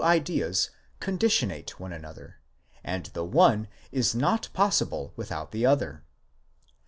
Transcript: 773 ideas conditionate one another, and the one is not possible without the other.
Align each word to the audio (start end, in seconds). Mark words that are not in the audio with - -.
773 0.01 0.33
ideas 0.41 0.69
conditionate 0.99 1.69
one 1.79 1.93
another, 1.93 2.39
and 2.83 3.05
the 3.13 3.23
one 3.23 3.67
is 3.91 4.15
not 4.15 4.49
possible 4.51 5.13
without 5.15 5.51
the 5.51 5.63
other. 5.63 6.03